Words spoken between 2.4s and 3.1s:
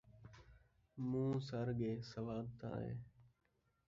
تاں آئے